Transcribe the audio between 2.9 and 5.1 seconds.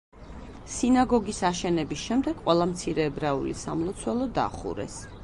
ებრაული სამლოცველო დახურეს.